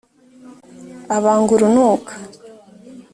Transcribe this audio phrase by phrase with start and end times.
[1.17, 2.13] abanga urunuka